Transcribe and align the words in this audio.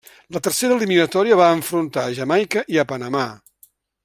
La 0.35 0.39
tercera 0.45 0.77
eliminatòria 0.79 1.37
va 1.41 1.51
enfrontar 1.57 2.07
a 2.07 2.17
Jamaica 2.21 2.65
i 2.77 2.81
a 2.85 2.91
Panamà. 2.93 3.29